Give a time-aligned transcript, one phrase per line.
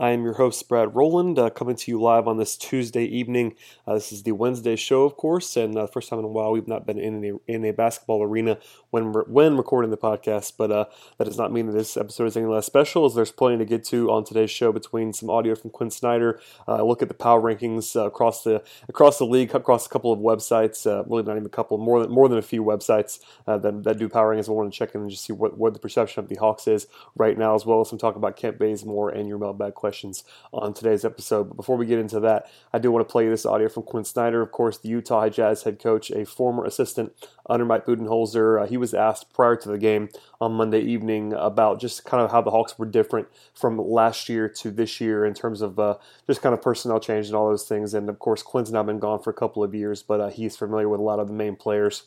[0.00, 3.54] I am your host, Brad Rowland, uh, coming to you live on this Tuesday evening.
[3.86, 6.52] Uh, this is the Wednesday show, of course, and uh, first time in a while
[6.52, 8.56] we've not been in a, in a basketball arena
[8.88, 10.54] when when recording the podcast.
[10.56, 10.84] But uh,
[11.18, 13.66] that does not mean that this episode is any less special, as there's plenty to
[13.66, 17.14] get to on today's show between some audio from Quin Snyder, uh, look at the
[17.14, 21.32] power rankings uh, across the across the league, across a couple of websites, really not
[21.32, 24.48] even a couple, more than more than a few websites that, that do power rankings.
[24.48, 26.66] I want to check in and just see what, what the perception of the Hawks
[26.66, 29.89] is right now, as well as some talk about Kent Bazemore and your mailbag questions
[29.90, 31.48] questions on today's episode.
[31.48, 34.04] But before we get into that, I do want to play this audio from Quin
[34.04, 37.12] Snyder, of course, the Utah Jazz head coach, a former assistant
[37.48, 38.62] under Mike Budenholzer.
[38.62, 40.08] Uh, he was asked prior to the game
[40.40, 44.48] on Monday evening about just kind of how the Hawks were different from last year
[44.48, 45.96] to this year in terms of uh,
[46.28, 47.92] just kind of personnel change and all those things.
[47.92, 50.56] And of course, Quin's now been gone for a couple of years, but uh, he's
[50.56, 52.04] familiar with a lot of the main players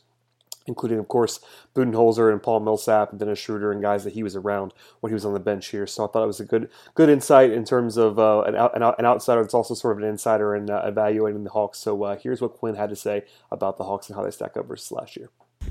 [0.65, 1.39] including, of course,
[1.75, 5.13] Budenholzer and Paul Millsap and Dennis Schroeder and guys that he was around when he
[5.13, 5.85] was on the bench here.
[5.87, 9.05] So I thought it was a good good insight in terms of uh, an, an,
[9.05, 11.79] outsider that's also sort of an insider in uh, evaluating the Hawks.
[11.79, 14.57] So uh, here's what Quin had to say about the Hawks and how they stack
[14.57, 15.29] up versus last year.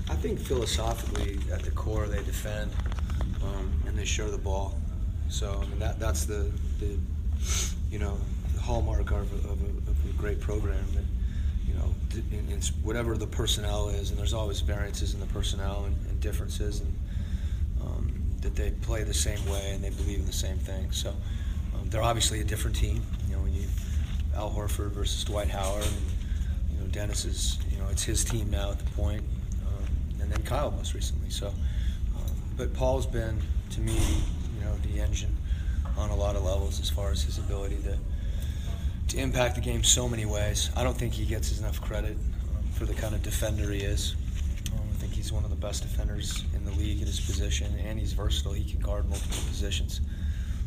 [0.08, 2.70] I think philosophically, at the core, they defend
[3.42, 4.74] um, and they share the ball.
[5.28, 6.98] So I mean that that's the, the
[7.90, 8.18] you know
[8.54, 10.84] the hallmark of a, of a, of a great program.
[10.96, 11.06] And,
[11.82, 11.94] know,
[12.32, 16.20] in, in whatever the personnel is, and there's always variances in the personnel and, and
[16.20, 16.98] differences, and
[17.82, 20.90] um, that they play the same way and they believe in the same thing.
[20.90, 21.10] So
[21.74, 23.02] um, they're obviously a different team.
[23.28, 23.66] You know, when you
[24.34, 25.96] Al Horford versus Dwight Howard, and
[26.70, 29.22] you know Dennis is, you know, it's his team now at the point,
[29.66, 31.30] um, and then Kyle most recently.
[31.30, 35.36] So, um, but Paul's been to me, you know, the engine
[35.96, 37.98] on a lot of levels as far as his ability to
[39.12, 40.70] to impact the game so many ways.
[40.74, 44.16] I don't think he gets enough credit um, for the kind of defender he is.
[44.72, 47.74] Um, I think he's one of the best defenders in the league at his position,
[47.84, 48.54] and he's versatile.
[48.54, 50.00] He can guard multiple positions.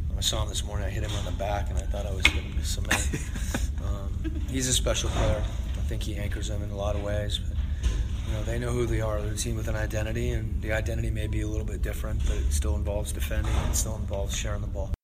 [0.10, 2.06] When I saw him this morning, I hit him on the back, and I thought
[2.06, 3.10] I was going to miss cement.
[3.84, 5.44] Um, he's a special player.
[5.78, 7.40] I think he anchors them in a lot of ways.
[7.40, 7.58] But,
[8.28, 9.22] you know, they know who they are.
[9.22, 12.22] They're a team with an identity, and the identity may be a little bit different,
[12.28, 13.54] but it still involves defending.
[13.70, 14.95] It still involves sharing the ball.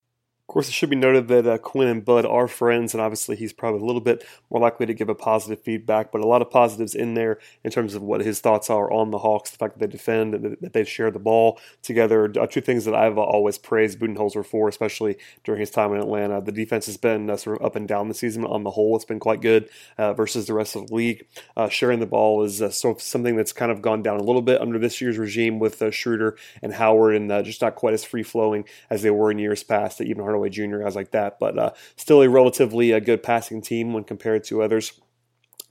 [0.52, 3.36] Of course, it should be noted that uh, Quin and Bud are friends, and obviously
[3.36, 6.42] he's probably a little bit more likely to give a positive feedback, but a lot
[6.42, 9.56] of positives in there in terms of what his thoughts are on the Hawks, the
[9.56, 12.30] fact that they defend, that they share the ball together.
[12.38, 16.42] Uh, two things that I've always praised Budenholzer for, especially during his time in Atlanta.
[16.42, 18.44] The defense has been uh, sort of up and down the season.
[18.44, 21.26] On the whole, it's been quite good uh, versus the rest of the league.
[21.56, 24.22] Uh, sharing the ball is uh, sort of something that's kind of gone down a
[24.22, 28.04] little bit under this year's regime with Schroeder and Howard, and just not quite as
[28.04, 29.96] free flowing as they were in years past.
[29.96, 30.78] That Even Hardaway Jr.
[30.78, 34.44] guys like that, but uh, still a relatively a uh, good passing team when compared
[34.44, 35.00] to others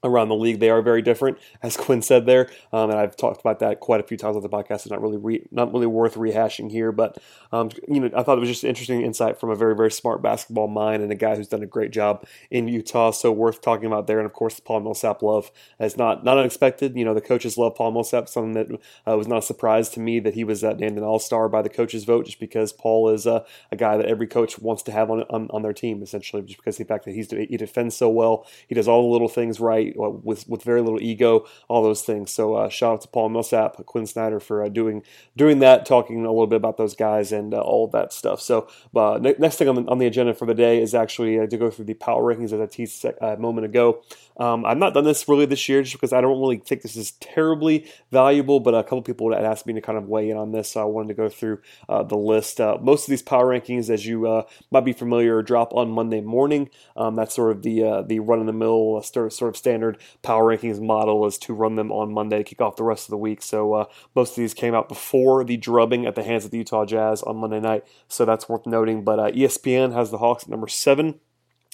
[0.03, 0.59] around the league.
[0.59, 3.99] They are very different, as Quin said there, um, and I've talked about that quite
[3.99, 4.81] a few times on the podcast.
[4.81, 7.17] It's not really re- not really worth rehashing here, but
[7.51, 10.21] um, you know, I thought it was just interesting insight from a very very smart
[10.21, 13.11] basketball mind and a guy who's done a great job in Utah.
[13.11, 16.95] So worth talking about there, and of course, Paul Millsap love is not not unexpected.
[16.95, 18.67] You know, the coaches love Paul Millsap, something that
[19.07, 21.49] uh, was not a surprise to me that he was uh, named an All Star
[21.49, 24.83] by the coaches vote, just because Paul is uh, a guy that every coach wants
[24.83, 27.57] to have on, on, on their team, essentially, just because the fact that he's he
[27.57, 31.45] defends so well, he does all the little things right with with very little ego,
[31.67, 32.31] all those things.
[32.31, 35.03] So uh, shout out to Paul Millsap, Quin Snyder for uh, doing
[35.35, 38.41] doing that, talking a little bit about those guys and uh, all of that stuff.
[38.41, 41.39] So uh, ne- next thing on the, on the, agenda for the day is actually
[41.39, 44.01] uh, to go through the power rankings as I teased a moment ago.
[44.37, 46.95] Um, I've not done this really this year just because I don't really think this
[46.95, 50.37] is terribly valuable, but a couple people had asked me to kind of weigh in
[50.37, 52.59] on this, so I wanted to go through the list.
[52.59, 56.69] Most of these power rankings, as you might be familiar, drop on Monday morning.
[56.95, 59.80] Um, that's sort of the the run in the mill sort of standard
[60.21, 63.17] power rankings model is to run them on Monday kick off the rest of the
[63.17, 63.41] week.
[63.41, 63.85] So uh,
[64.15, 67.23] most of these came out before the drubbing at the hands of the Utah Jazz
[67.23, 69.03] on Monday night, so that's worth noting.
[69.03, 71.19] But uh, ESPN has the Hawks at number seven.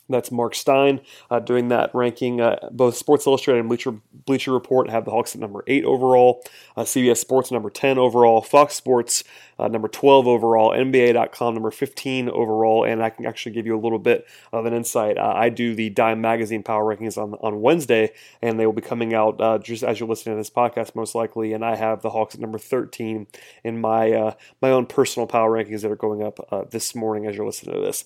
[0.09, 2.39] That's Mark Stein uh, doing that ranking.
[2.39, 3.95] Uh, both Sports Illustrated and Bleacher,
[4.25, 6.41] Bleacher Report have the Hawks at number 8 overall,
[6.75, 9.23] uh, CBS Sports number 10 overall, Fox Sports
[9.59, 13.81] uh, number 12 overall, NBA.com number 15 overall, and I can actually give you a
[13.81, 15.17] little bit of an insight.
[15.17, 18.11] Uh, I do the Dime Magazine Power Rankings on, on Wednesday,
[18.41, 21.15] and they will be coming out uh, just as you're listening to this podcast, most
[21.15, 23.27] likely, and I have the Hawks at number 13
[23.63, 27.45] in my my own personal power rankings that are going up this morning as you're
[27.45, 28.05] listening to this.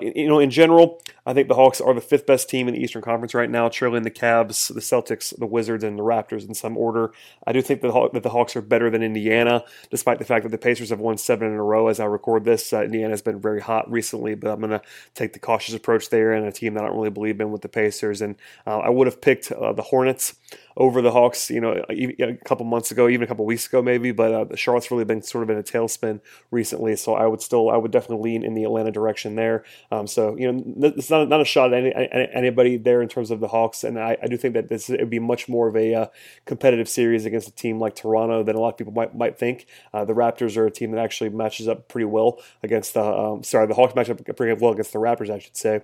[0.00, 2.80] you know, in general, I think the Hawks are the fifth best team in the
[2.80, 6.54] Eastern Conference right now, trailing the Cavs, the Celtics, the Wizards, and the Raptors in
[6.54, 7.12] some order.
[7.46, 10.58] I do think that the Hawks are better than Indiana, despite the fact that the
[10.58, 12.72] Pacers have won seven in a row as I record this.
[12.72, 14.82] Uh, Indiana has been very hot recently, but I'm going to
[15.14, 17.62] take the cautious approach there and a team that I don't really believe in with
[17.62, 18.22] the Pacers.
[18.22, 18.36] And
[18.66, 20.34] uh, I would have picked uh, the Hornets
[20.76, 24.12] over the Hawks, you know, a couple months ago, even a couple weeks ago, maybe.
[24.12, 26.20] But uh, the Charlotte's really been sort of in a tailspin
[26.50, 29.64] recently, so I would still, I would definitely lean in the Atlanta direction there.
[29.90, 30.62] Um, so you know,
[30.96, 33.98] it's not not a shot at any, anybody there in terms of the Hawks, and
[33.98, 36.06] I, I do think that this would be much more of a uh,
[36.44, 39.66] competitive series against a team like Toronto than a lot of people might might think.
[39.92, 43.42] Uh, the Raptors are a team that actually matches up pretty well against the, um,
[43.42, 45.82] sorry, the Hawks match up pretty well against the Raptors, I should say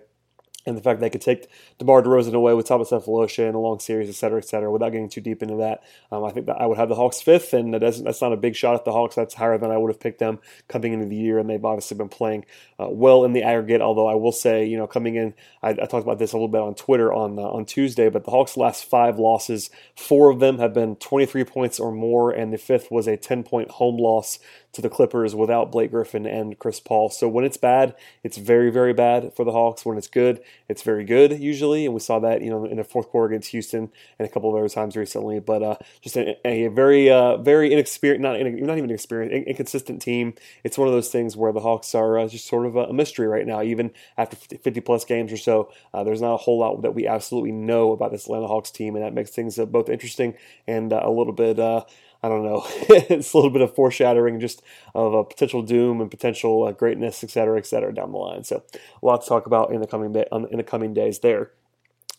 [0.68, 1.48] and the fact that they could take
[1.78, 4.92] DeMar DeRozan away with Thabo Sefolosha in a long series, et cetera, et cetera, without
[4.92, 5.82] getting too deep into that.
[6.12, 8.36] Um, I think that I would have the Hawks fifth, and that that's not a
[8.36, 9.14] big shot at the Hawks.
[9.14, 10.38] That's higher than I would have picked them
[10.68, 12.44] coming into the year, and they've obviously been playing
[12.78, 13.80] uh, well in the aggregate.
[13.80, 16.48] Although I will say, you know, coming in, I, I talked about this a little
[16.48, 20.40] bit on Twitter on uh, on Tuesday, but the Hawks' last five losses, four of
[20.40, 23.96] them have been 23 points or more, and the fifth was a 10 point home
[23.96, 24.38] loss
[24.78, 27.10] to the Clippers without Blake Griffin and Chris Paul.
[27.10, 29.84] So when it's bad, it's very, very bad for the Hawks.
[29.84, 31.84] When it's good, it's very good usually.
[31.84, 33.90] And we saw that, you know, in the fourth quarter against Houston
[34.20, 35.40] and a couple of other times recently.
[35.40, 40.34] But uh, just a, a very, uh, very inexperienced, not, not even experienced, inconsistent team.
[40.62, 43.26] It's one of those things where the Hawks are uh, just sort of a mystery
[43.26, 43.62] right now.
[43.62, 47.04] Even after 50 plus games or so, uh, there's not a whole lot that we
[47.04, 48.94] absolutely know about this Atlanta Hawks team.
[48.94, 50.34] And that makes things uh, both interesting
[50.68, 51.58] and uh, a little bit
[52.22, 52.64] I don't know.
[52.66, 54.62] it's a little bit of foreshadowing just
[54.94, 58.42] of a potential doom and potential uh, greatness, et cetera, et cetera, down the line.
[58.44, 61.52] So a lot to talk about in the coming day, in the coming days there.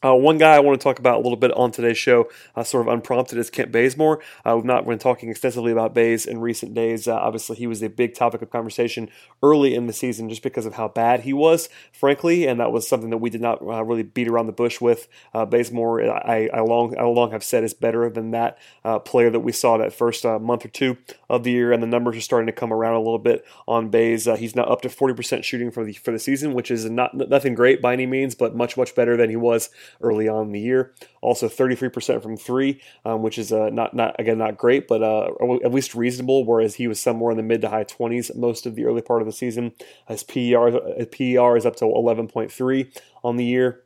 [0.04, 2.64] Uh, one guy I want to talk about a little bit on today's show, uh,
[2.64, 4.22] sort of unprompted, is Kent Bazemore.
[4.46, 7.06] Uh, we've not been talking extensively about Baze in recent days.
[7.06, 9.10] Uh, obviously, he was a big topic of conversation
[9.44, 12.88] early in the season just because of how bad he was, frankly, and that was
[12.88, 15.10] something that we did not uh, really beat around the bush with.
[15.34, 18.58] Uh, Bazemore, I, I, long, I long have said, is better than that
[19.04, 20.98] player that we saw that first month or two
[21.30, 23.90] of the year, and the numbers are starting to come around a little bit on
[23.90, 24.26] Baze.
[24.38, 27.54] he's now up to 40% shooting for the for the season, which is not nothing
[27.54, 29.70] great by any means, but much much better than he was
[30.02, 30.94] early on in the year.
[31.22, 35.32] Also, 33% from three, um, which is uh, not not again not great, but uh,
[35.64, 36.46] at least reasonable.
[36.46, 39.22] Whereas he was somewhere in the mid to high 20s most of the early part
[39.22, 39.74] of the season.
[40.08, 43.84] His PER, PER is up to 11.3 on the year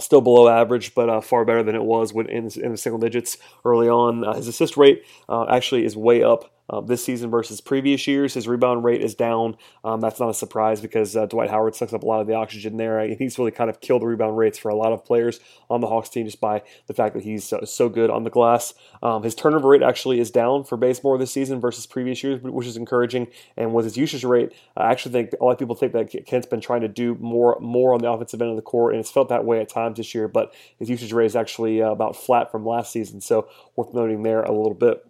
[0.00, 2.98] still below average, but uh, far better than it was when in, in the single
[2.98, 4.24] digits early on.
[4.24, 8.34] Uh, his assist rate uh, actually is way up um, this season versus previous years.
[8.34, 9.56] His rebound rate is down.
[9.84, 12.34] Um, that's not a surprise because uh, Dwight Howard sucks up a lot of the
[12.34, 13.06] oxygen there.
[13.18, 15.40] He's really kind of killed the rebound rates for a lot of players
[15.70, 18.30] on the Hawks team just by the fact that he's so, so good on the
[18.30, 18.74] glass.
[19.02, 22.66] Um, his turnover rate actually is down for Bazemore this season versus previous years, which
[22.66, 23.28] is encouraging.
[23.56, 26.46] And with his usage rate, I actually think a lot of people think that Kent's
[26.46, 29.10] been trying to do more more on the offensive end of the court, and it's
[29.10, 30.28] felt that way at times this year.
[30.28, 34.22] But his usage rate is actually uh, about flat from last season, so worth noting
[34.22, 35.04] there a little bit.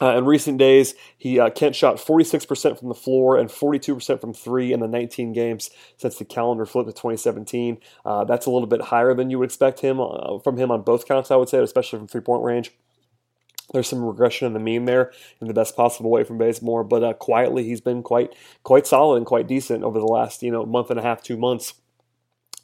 [0.00, 4.34] Uh, in recent days, he uh, Kent shot 46% from the floor and 42% from
[4.34, 7.78] three in the 19 games since the calendar flipped to 2017.
[8.04, 10.82] Uh, that's a little bit higher than you would expect him uh, from him on
[10.82, 12.72] both counts, I would say, especially from three point range.
[13.72, 17.02] There's some regression in the mean there in the best possible way from Bazemore, but
[17.02, 20.64] uh, quietly he's been quite quite solid and quite decent over the last you know
[20.64, 21.74] month and a half, two months.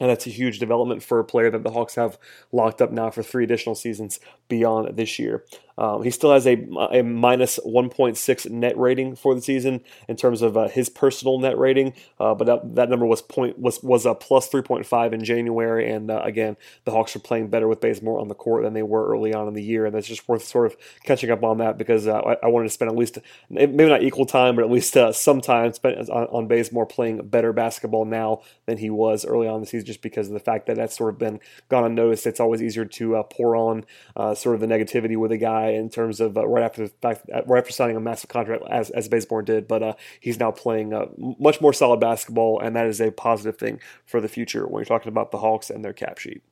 [0.02, 2.18] And that's a huge development for a player that the Hawks have
[2.50, 4.18] locked up now for three additional seasons
[4.48, 5.44] beyond this year.
[5.78, 6.54] Um, he still has a,
[6.90, 11.56] a minus 1.6 net rating for the season in terms of uh, his personal net
[11.56, 15.90] rating, uh, but that, that, number was point was was a plus 3.5 in January.
[15.90, 18.82] And uh, again, the Hawks are playing better with Bazemore on the court than they
[18.82, 21.58] were early on in the year, and that's just worth sort of catching up on
[21.58, 23.18] that because uh, I, I, wanted to spend at least
[23.48, 27.26] maybe not equal time, but at least uh, some time spent on, on Bazemore playing
[27.28, 30.66] better basketball now than he was early on the season, just because of the fact
[30.66, 32.26] that that's sort of been gone unnoticed.
[32.26, 33.84] It's always easier to uh, pour on
[34.34, 37.28] sort of the negativity with a guy in terms of uh, right after the fact,
[37.32, 40.50] uh, right after signing a massive contract as as Bazemore did, but uh, he's now
[40.50, 41.06] playing uh,
[41.38, 44.84] much more solid basketball, and that is a positive thing for the future when you're
[44.84, 46.42] talking about the Hawks and their cap sheet.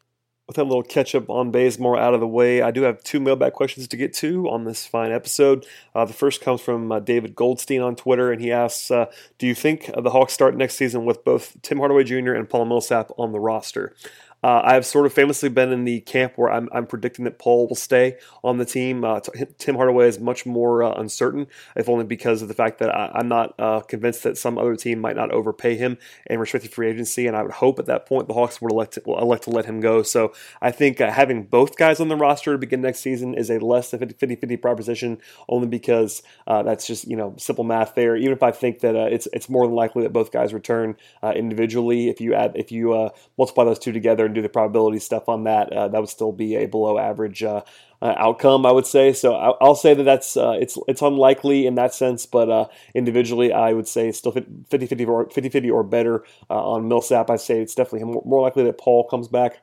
[0.50, 3.21] With that little catch up on Bazemore out of the way, I do have two
[3.21, 5.64] mailbag questions to get to on this fine episode.
[5.95, 9.07] Uh, the first comes from uh, David Goldstein on Twitter, and he asks uh,
[9.38, 12.33] Do you think the Hawks start next season with both Tim Hardaway Jr.
[12.33, 13.95] and Paul Millsap on the roster?
[14.43, 17.69] Uh, I've sort of famously been in the camp where I'm, I'm predicting that Paul
[17.69, 19.05] will stay on the team.
[19.05, 19.21] Uh,
[19.59, 23.21] Tim Hardaway is much more uh, uncertain, if only because of the fact that I,
[23.21, 26.89] am not uh, convinced that some other team might not overpay him in restricted free
[26.89, 27.27] agency.
[27.27, 29.67] And I would hope at that point the Hawks would elect to, elect to let
[29.67, 30.03] him go.
[30.03, 30.33] So
[30.63, 33.59] I think uh, having both guys on the roster to begin next season is a
[33.59, 35.19] less than 50 50 proposition,
[35.49, 38.17] only because uh, that's just you know simple math there.
[38.17, 40.97] Even if I think that it's it's more than likely that both guys return
[41.35, 45.29] individually, if you add if you multiply those two together and do the probability stuff
[45.29, 47.63] on that, uh, that would still be a below average uh,
[48.01, 49.13] uh, outcome, I would say.
[49.13, 52.67] So I, will say that that's uh, it's it's unlikely in that sense, but uh,
[52.95, 57.31] individually, I would say still 50-50 or 50-50 or better on Millsap.
[57.31, 59.63] I'd say it's definitely more likely that Paul comes back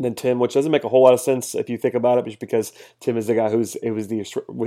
[0.00, 2.24] than Tim, which doesn't make a whole lot of sense if you think about it,
[2.24, 4.24] just because Tim is the guy who's it was the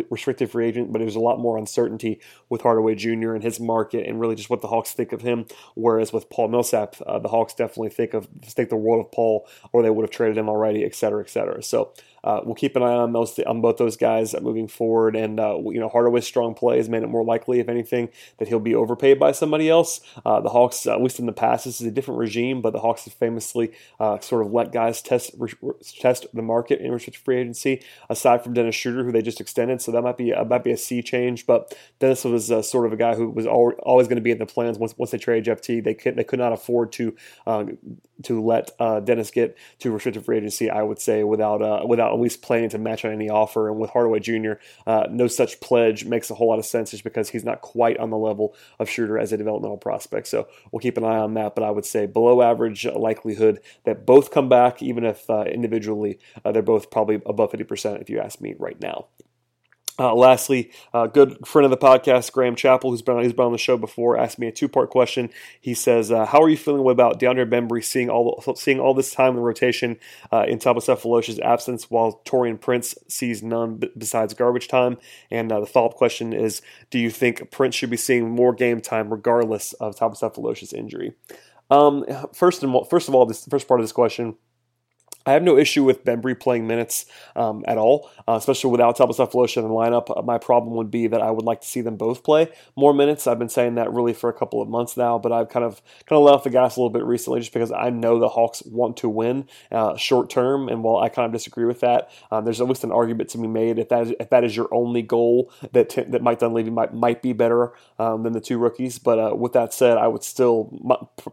[0.09, 3.33] restricted free agent, but there's a lot more uncertainty with Hardaway Jr.
[3.33, 5.45] and his market, and really just what the Hawks think of him.
[5.73, 9.47] Whereas with Paul Millsap, uh, the Hawks definitely think of think the world of Paul,
[9.73, 11.61] or they would have traded him already, et cetera, et cetera.
[11.63, 11.93] So
[12.25, 15.15] uh, we'll keep an eye on those on both those guys moving forward.
[15.15, 18.47] And uh, you know, Hardaway's strong play has made it more likely, if anything, that
[18.47, 20.01] he'll be overpaid by somebody else.
[20.25, 22.79] Uh, the Hawks, at least in the past, this is a different regime, but the
[22.79, 25.53] Hawks have famously uh, sort of let guys test re-
[25.99, 27.83] test the market in restricted free agency.
[28.09, 30.77] Aside from Dennis Schroeder, who they just extended, so that might be might be a
[30.77, 31.45] sea change.
[31.45, 34.39] But Dennis was uh, sort of a guy who was always going to be in
[34.39, 35.79] the plans once once they traded Jeff T.
[35.79, 37.15] They could they could not afford to
[37.45, 37.77] um,
[38.23, 40.71] to let uh, Dennis get to restricted free agency.
[40.71, 43.69] I would say without without least planning to match on any offer.
[43.69, 44.53] And with Hardaway Jr.,
[44.85, 47.97] uh, no such pledge makes a whole lot of sense just because he's not quite
[47.97, 50.27] on the level of Schroeder as a developmental prospect.
[50.27, 51.55] So we'll keep an eye on that.
[51.55, 56.19] But I would say below average likelihood that both come back, even if uh, individually
[56.43, 59.07] uh, they're both probably above 50% if you ask me right now.
[59.97, 63.45] Uh, lastly, a uh, good friend of the podcast, Graham Chappell, who's been, who's been
[63.45, 65.29] on the show before, asked me a two part question.
[65.61, 69.13] He says, uh, "How are you feeling about DeAndre Bembry seeing all seeing all this
[69.13, 69.97] time in rotation
[70.33, 74.97] uh, in Thabo Sefolosha's absence, while Taurean Prince sees none b- besides garbage time?"
[75.31, 78.53] And uh, the follow up question is, "Do you think Prince should be seeing more
[78.53, 81.13] game time regardless of Thabo Sefolosha's injury?"
[81.71, 84.35] Um, first, and, first of all, this first part of this question
[85.25, 87.05] I have no issue with Bembry playing minutes
[87.35, 90.15] um, at all, uh, especially without Sefolosha in the lineup.
[90.15, 92.93] Uh, my problem would be that I would like to see them both play more
[92.93, 93.27] minutes.
[93.27, 95.81] I've been saying that really for a couple of months now, but I've kind of
[96.05, 98.29] kind of let off the gas a little bit recently just because I know the
[98.29, 102.11] Hawks want to win uh, short term, and while I kind of disagree with that,
[102.31, 104.55] um, there's at least an argument to be made if that is, if that is
[104.55, 108.41] your only goal that t- that Mike Dunleavy might might be better um, than the
[108.41, 108.99] two rookies.
[108.99, 110.71] But uh, with that said, I would still,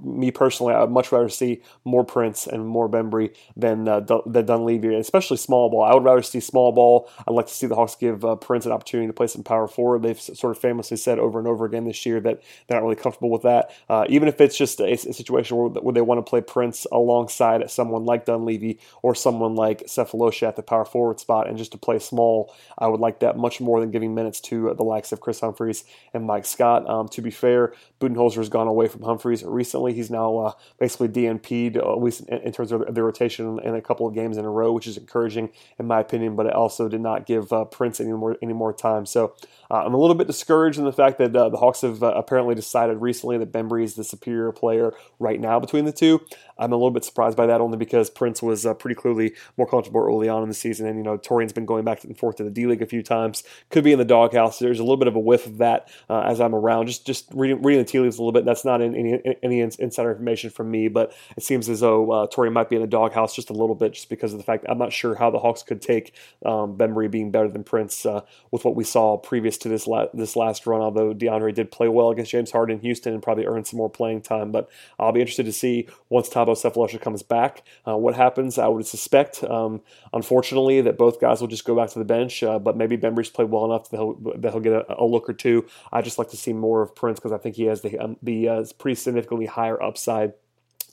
[0.00, 4.20] me personally, I would much rather see more Prince and more Bembry than than uh,
[4.26, 5.84] than Dunleavy, especially small ball.
[5.84, 7.10] I would rather see small ball.
[7.26, 9.68] I'd like to see the Hawks give uh, Prince an opportunity to play some power
[9.68, 10.02] forward.
[10.02, 12.96] They've sort of famously said over and over again this year that they're not really
[12.96, 13.70] comfortable with that.
[13.88, 16.86] Uh, even if it's just a, a situation where, where, they want to play Prince
[16.92, 21.72] alongside someone like Dunleavy or someone like Sefolosha at the power forward spot and just
[21.72, 25.12] to play small, I would like that much more than giving minutes to the likes
[25.12, 25.84] of Kris Humphries
[26.14, 26.88] and Mike Scott.
[26.88, 29.92] Um, to be fair, Budenholzer has gone away from Humphries recently.
[29.92, 33.78] He's now uh, basically DNP'd, uh, at least in, in terms of the rotation in
[33.78, 36.36] a couple of games in a row, which is encouraging in my opinion.
[36.36, 39.06] But it also did not give uh, Prince any more any more time.
[39.06, 39.34] So
[39.70, 42.12] uh, I'm a little bit discouraged in the fact that uh, the Hawks have uh,
[42.14, 46.20] apparently decided recently that Bembry is the superior player right now between the two.
[46.58, 50.00] I'm a little bit surprised by that only because Prince was pretty clearly more comfortable
[50.00, 52.44] early on in the season, and you know Taurean's been going back and forth to
[52.44, 53.42] the D League a few times.
[53.70, 54.58] Could be in the doghouse.
[54.58, 56.86] There's a little bit of a whiff of that as I'm around.
[56.86, 58.44] Just just reading, reading the tea leaves a little bit.
[58.44, 62.52] That's not any any insider information from me, but it seems as though uh, Taurean
[62.52, 64.78] might be in the doghouse just a little bit, just because of the fact I'm
[64.78, 66.14] not sure how the Hawks could take
[66.44, 70.36] um, being better than Prince uh, with what we saw previous to this la- this
[70.36, 70.80] last run.
[70.80, 73.90] Although DeAndre did play well against James Harden in Houston and probably earned some more
[73.90, 78.14] playing time, but I'll be interested to see once Thabo Sefolosha comes back uh, what
[78.14, 78.58] happens.
[78.58, 79.80] I would suspect, um,
[80.12, 83.30] unfortunately, that both guys will just go back to the bench, uh, but maybe Bembry's
[83.30, 85.66] played well enough that he'll, that he'll get a, a, look or two.
[85.92, 88.16] I just like to see more of Prince because I think he has the um,
[88.22, 90.32] the uh, pretty significantly higher upside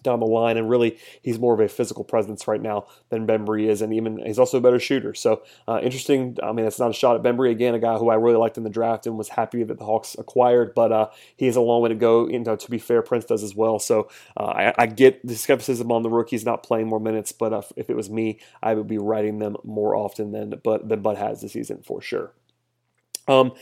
[0.04, 3.68] down the line, and really he's more of a physical presence right now than Bembry
[3.68, 5.14] is, and even he's also a better shooter.
[5.14, 6.38] So uh, interesting.
[6.42, 8.58] I mean, it's not a shot at Bembry again, a guy who I really liked
[8.58, 11.62] in the draft and was happy that the Hawks acquired, but uh, he has a
[11.62, 12.28] long way to go.
[12.28, 13.80] You know, to be fair, Prince does as well.
[13.80, 17.72] So uh, I, I, get the skepticism on the rookies not playing more minutes, but
[17.76, 21.18] if it was me, I would be writing them more often than but than Bud
[21.18, 22.34] has this season for sure.
[23.30, 23.54] Um,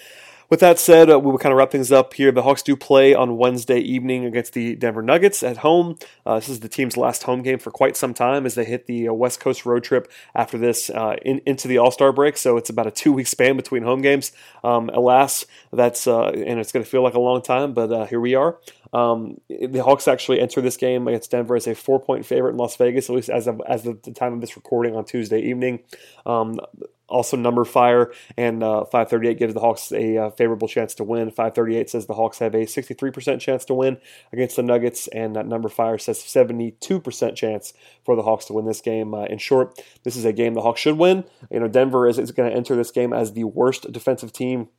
[0.49, 2.31] with that said, uh, we will kind of wrap things up here.
[2.31, 5.97] The Hawks do play on Wednesday evening against the Denver Nuggets at home.
[6.25, 8.87] Uh, this is the team's last home game for quite some time as they hit
[8.87, 12.37] the uh, West Coast road trip after this uh, in, into the All Star break.
[12.37, 14.31] So it's about a two week span between home games.
[14.63, 18.05] Um, alas, that's uh, and it's going to feel like a long time, but uh,
[18.05, 18.57] here we are.
[18.93, 22.57] Um, the Hawks actually enter this game against Denver as a four point favorite in
[22.57, 25.41] Las Vegas, at least as of as of the time of this recording on Tuesday
[25.41, 25.81] evening.
[26.25, 26.61] Um,
[27.07, 31.29] also, numberFire and uh, 538 gives the Hawks a uh, favorable chance to win.
[31.29, 33.97] 538 says the Hawks have a 63% chance to win
[34.33, 37.73] against the Nuggets, and that number numberFire says 72% chance
[38.03, 39.13] for the Hawks to win this game.
[39.13, 41.23] Uh, in short, this is a game the Hawks should win.
[41.51, 44.69] You know, Denver is, is going to enter this game as the worst defensive team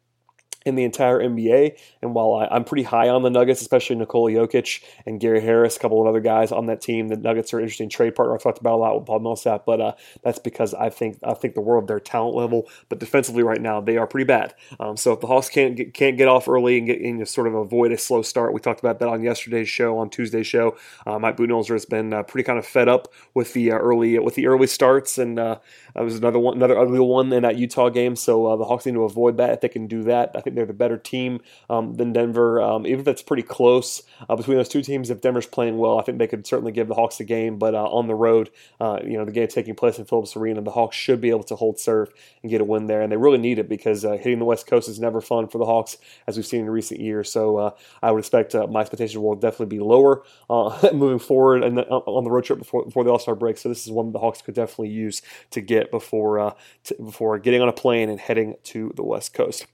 [0.66, 1.78] in the entire NBA.
[2.02, 5.76] And while I, am pretty high on the Nuggets, especially Nikola Jokic and Gary Harris,
[5.76, 8.34] a couple of other guys on that team, the Nuggets are an interesting trade partner.
[8.34, 11.34] I've talked about a lot with Paul Millsap, but uh, that's because I think I
[11.34, 14.54] think the world of their talent level, but defensively right now they are pretty bad.
[14.80, 17.46] Um, so if the Hawks can't get, can't get off early and get and sort
[17.46, 20.76] of avoid a slow start, we talked about that on yesterday's show, on Tuesday's show.
[21.06, 24.18] Uh, Mike Budenholzer has been uh, pretty kind of fed up with the uh, early
[24.18, 25.58] with the early starts, and uh,
[25.94, 28.16] that was another one, another ugly one in that Utah game.
[28.16, 30.32] So uh, the Hawks need to avoid that if they can do that.
[30.34, 31.40] I think they're the better team
[31.70, 35.10] um, than Denver, um, even if it's pretty close uh, between those two teams.
[35.10, 37.58] If Denver's playing well, I think they could certainly give the Hawks a game.
[37.58, 38.50] But uh, on the road,
[38.80, 41.44] uh, you know, the game taking place in Phillips Arena, the Hawks should be able
[41.44, 42.12] to hold serve
[42.42, 44.66] and get a win there, and they really need it because uh, hitting the West
[44.66, 47.30] Coast is never fun for the Hawks, as we've seen in recent years.
[47.30, 47.70] So uh,
[48.02, 50.22] I would expect my expectations will definitely be lower
[50.92, 53.58] moving forward and on the road trip before, before the All Star break.
[53.58, 56.54] So this is one the Hawks could definitely use to get before
[56.96, 59.66] before getting on a plane and heading to the West Coast.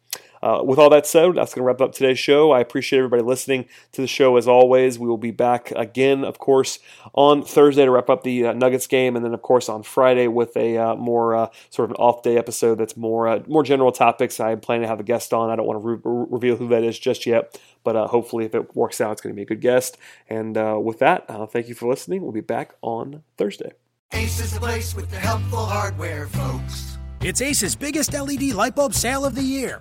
[0.45, 2.51] Uh, with all that said, that's going to wrap up today's show.
[2.51, 4.99] I appreciate everybody listening to the show as always.
[4.99, 6.81] We will be back again, of course,
[7.15, 10.29] on Thursday to wrap up the uh, Nuggets game, and then, of course, on Friday
[10.29, 13.63] with a uh, more uh, sort of an off day episode that's more uh, more
[13.63, 14.39] general topics.
[14.39, 15.49] I am planning to have a guest on.
[15.49, 18.55] I don't want to re- reveal who that is just yet, but uh, hopefully, if
[18.55, 19.97] it works out, it's going to be a good guest.
[20.29, 22.21] And with that, thank you for listening.
[22.21, 23.73] We'll be back on Thursday.
[24.13, 26.99] Ace is the place with the helpful hardware, folks.
[27.23, 29.81] It's Ace's biggest LED light bulb sale of the year.